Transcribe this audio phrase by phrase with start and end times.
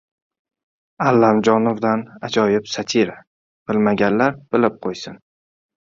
[1.09, 3.21] Allamjonovdan ajoyib satira:
[3.71, 5.27] “Bilmaganlar bilib qo‘ysin!"